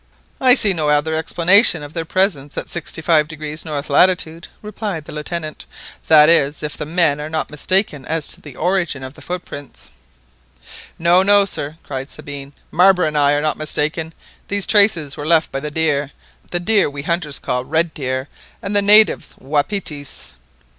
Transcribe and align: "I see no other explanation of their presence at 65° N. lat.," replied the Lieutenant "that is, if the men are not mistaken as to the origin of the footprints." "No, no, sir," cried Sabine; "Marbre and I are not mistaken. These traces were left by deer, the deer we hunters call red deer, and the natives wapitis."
"I 0.39 0.55
see 0.55 0.73
no 0.73 0.89
other 0.89 1.13
explanation 1.13 1.83
of 1.83 1.93
their 1.93 2.05
presence 2.05 2.57
at 2.57 2.65
65° 2.65 3.65
N. 3.67 3.83
lat.," 3.87 4.47
replied 4.63 5.05
the 5.05 5.11
Lieutenant 5.11 5.67
"that 6.07 6.27
is, 6.27 6.63
if 6.63 6.75
the 6.75 6.87
men 6.87 7.21
are 7.21 7.29
not 7.29 7.51
mistaken 7.51 8.07
as 8.07 8.27
to 8.29 8.41
the 8.41 8.55
origin 8.55 9.03
of 9.03 9.13
the 9.13 9.21
footprints." 9.21 9.91
"No, 10.97 11.21
no, 11.21 11.45
sir," 11.45 11.77
cried 11.83 12.09
Sabine; 12.09 12.53
"Marbre 12.71 13.05
and 13.05 13.15
I 13.15 13.33
are 13.33 13.41
not 13.41 13.57
mistaken. 13.57 14.15
These 14.47 14.65
traces 14.65 15.17
were 15.17 15.27
left 15.27 15.51
by 15.51 15.59
deer, 15.59 16.09
the 16.49 16.59
deer 16.59 16.89
we 16.89 17.03
hunters 17.03 17.37
call 17.37 17.63
red 17.63 17.93
deer, 17.93 18.27
and 18.63 18.75
the 18.75 18.81
natives 18.81 19.35
wapitis." 19.39 20.33